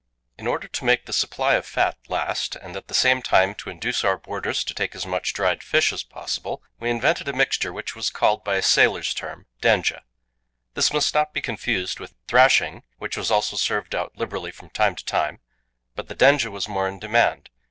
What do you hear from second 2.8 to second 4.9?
the same time to induce our boarders to